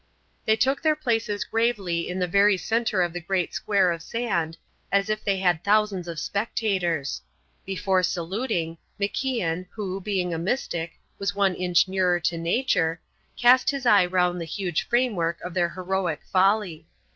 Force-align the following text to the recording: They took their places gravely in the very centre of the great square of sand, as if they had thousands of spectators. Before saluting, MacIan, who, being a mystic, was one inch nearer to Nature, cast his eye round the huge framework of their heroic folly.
They 0.45 0.55
took 0.55 0.81
their 0.81 0.95
places 0.95 1.43
gravely 1.45 2.09
in 2.09 2.17
the 2.17 2.25
very 2.25 2.57
centre 2.57 3.03
of 3.03 3.13
the 3.13 3.21
great 3.21 3.53
square 3.53 3.91
of 3.91 4.01
sand, 4.01 4.57
as 4.91 5.11
if 5.11 5.23
they 5.23 5.37
had 5.37 5.63
thousands 5.63 6.07
of 6.07 6.17
spectators. 6.19 7.21
Before 7.67 8.01
saluting, 8.01 8.79
MacIan, 8.99 9.67
who, 9.75 10.01
being 10.01 10.33
a 10.33 10.39
mystic, 10.39 10.93
was 11.19 11.35
one 11.35 11.53
inch 11.53 11.87
nearer 11.87 12.19
to 12.19 12.37
Nature, 12.39 12.99
cast 13.37 13.69
his 13.69 13.85
eye 13.85 14.07
round 14.07 14.41
the 14.41 14.45
huge 14.45 14.87
framework 14.87 15.39
of 15.41 15.53
their 15.53 15.69
heroic 15.69 16.21
folly. 16.25 16.87